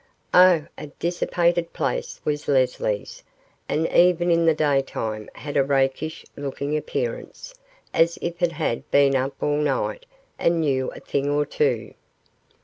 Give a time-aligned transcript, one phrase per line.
[0.33, 0.65] Oh!
[0.79, 3.21] a dissipated place was Leslie's,
[3.69, 7.53] and even in the daytime had a rakish looking appearance
[7.93, 10.07] as if it had been up all night
[10.39, 11.93] and knew a thing or two.